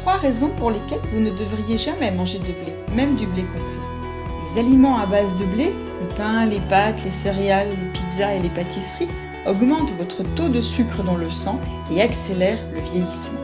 [0.00, 3.62] Trois raisons pour lesquelles vous ne devriez jamais manger de blé, même du blé complet.
[4.46, 8.40] Les aliments à base de blé, le pain, les pâtes, les céréales, les pizzas et
[8.40, 9.08] les pâtisseries,
[9.46, 11.60] augmentent votre taux de sucre dans le sang
[11.92, 13.40] et accélèrent le vieillissement.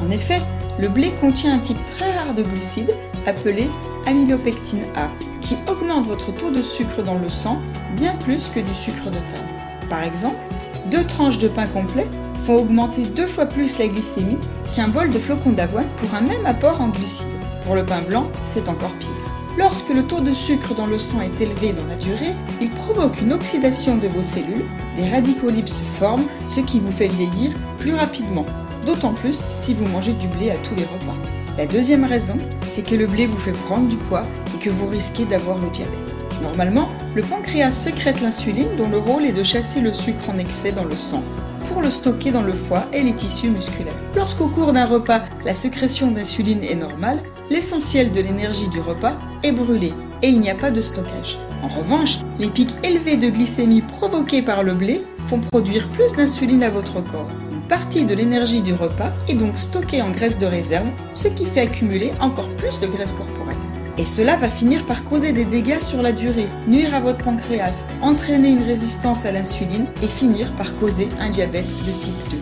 [0.00, 0.40] En effet,
[0.78, 2.94] le blé contient un type très rare de glucides
[3.26, 3.68] appelé
[4.06, 5.08] amylopectine A,
[5.40, 7.60] qui augmente votre taux de sucre dans le sang
[7.96, 9.48] bien plus que du sucre de table.
[9.90, 10.38] Par exemple,
[10.92, 12.06] deux tranches de pain complet
[12.56, 14.38] augmenter deux fois plus la glycémie
[14.74, 17.26] qu'un bol de flocons d'avoine pour un même apport en glucides.
[17.64, 19.10] Pour le pain blanc, c'est encore pire.
[19.58, 23.20] Lorsque le taux de sucre dans le sang est élevé dans la durée, il provoque
[23.20, 24.64] une oxydation de vos cellules,
[24.96, 28.46] des radicaux libres se forment, ce qui vous fait vieillir plus rapidement,
[28.86, 31.16] d'autant plus si vous mangez du blé à tous les repas.
[31.56, 34.86] La deuxième raison, c'est que le blé vous fait prendre du poids et que vous
[34.86, 36.26] risquez d'avoir le diabète.
[36.40, 40.70] Normalement, le pancréas sécrète l'insuline dont le rôle est de chasser le sucre en excès
[40.70, 41.24] dans le sang
[41.66, 43.94] pour le stocker dans le foie et les tissus musculaires.
[44.14, 49.52] Lorsqu'au cours d'un repas, la sécrétion d'insuline est normale, l'essentiel de l'énergie du repas est
[49.52, 49.92] brûlé
[50.22, 51.38] et il n'y a pas de stockage.
[51.62, 56.62] En revanche, les pics élevés de glycémie provoqués par le blé font produire plus d'insuline
[56.62, 57.28] à votre corps.
[57.52, 61.44] Une partie de l'énergie du repas est donc stockée en graisse de réserve, ce qui
[61.46, 63.47] fait accumuler encore plus de graisse corporelle.
[63.98, 67.84] Et cela va finir par causer des dégâts sur la durée, nuire à votre pancréas,
[68.00, 72.38] entraîner une résistance à l'insuline et finir par causer un diabète de type 2.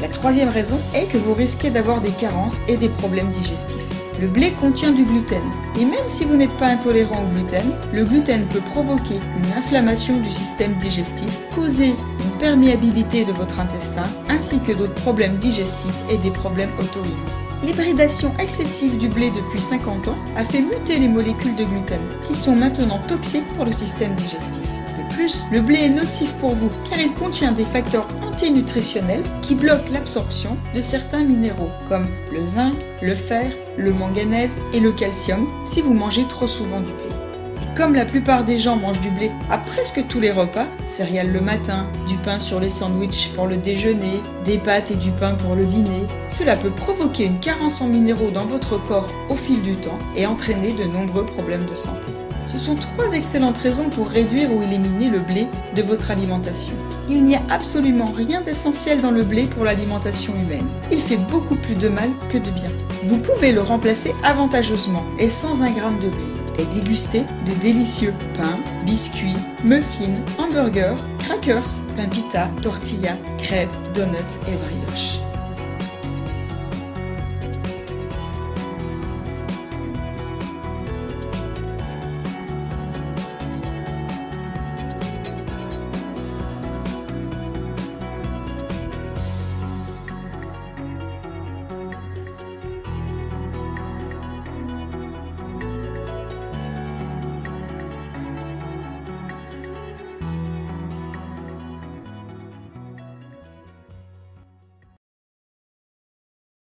[0.00, 3.82] La troisième raison est que vous risquez d'avoir des carences et des problèmes digestifs.
[4.20, 5.42] Le blé contient du gluten.
[5.80, 10.18] Et même si vous n'êtes pas intolérant au gluten, le gluten peut provoquer une inflammation
[10.18, 16.18] du système digestif, causer une perméabilité de votre intestin, ainsi que d'autres problèmes digestifs et
[16.18, 17.51] des problèmes auto-immuns.
[17.62, 22.34] L'hybridation excessive du blé depuis 50 ans a fait muter les molécules de gluten, qui
[22.34, 24.62] sont maintenant toxiques pour le système digestif.
[24.98, 29.54] De plus, le blé est nocif pour vous car il contient des facteurs antinutritionnels qui
[29.54, 35.46] bloquent l'absorption de certains minéraux comme le zinc, le fer, le manganèse et le calcium
[35.64, 37.31] si vous mangez trop souvent du blé.
[37.74, 41.40] Comme la plupart des gens mangent du blé à presque tous les repas, céréales le
[41.40, 45.54] matin, du pain sur les sandwichs pour le déjeuner, des pâtes et du pain pour
[45.54, 49.76] le dîner, cela peut provoquer une carence en minéraux dans votre corps au fil du
[49.76, 52.08] temps et entraîner de nombreux problèmes de santé.
[52.44, 56.74] Ce sont trois excellentes raisons pour réduire ou éliminer le blé de votre alimentation.
[57.08, 60.68] Il n'y a absolument rien d'essentiel dans le blé pour l'alimentation humaine.
[60.90, 62.70] Il fait beaucoup plus de mal que de bien.
[63.04, 68.14] Vous pouvez le remplacer avantageusement et sans un gramme de blé et déguster de délicieux
[68.34, 75.31] pains, biscuits, muffins, hamburgers, crackers, pain pita, tortillas, crêpes, donuts et brioches.